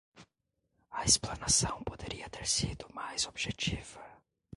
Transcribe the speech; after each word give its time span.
A 0.93 1.03
explanação 1.05 1.83
poderia 1.83 2.27
ter 2.27 2.47
sido 2.47 2.89
mais 2.91 3.27
objetiva 3.27 4.01